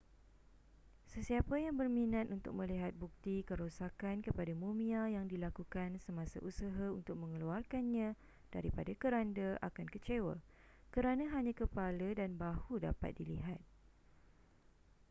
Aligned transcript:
sesiapa 1.13 1.55
yang 1.65 1.75
berminat 1.81 2.25
untuk 2.37 2.53
melihat 2.59 2.89
bukti 3.01 3.35
kerosakan 3.49 4.15
kepada 4.27 4.49
mumia 4.63 5.01
yang 5.15 5.25
dilakukan 5.33 5.89
semasa 6.05 6.37
usaha 6.49 6.85
untuk 6.99 7.15
mengeluarkannya 7.23 8.09
daripada 8.55 8.91
keranda 9.01 9.49
akan 9.69 9.85
kecewa 9.93 10.35
kerana 10.95 11.23
hanya 11.37 11.53
kepala 11.61 12.07
dan 12.19 12.31
bahu 12.43 12.73
dapat 12.87 13.11
dilihat 13.19 13.59